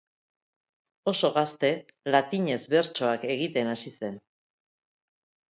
[1.11, 1.69] Oso gazte
[2.15, 4.19] latinez bertsoak egiten hasi zen.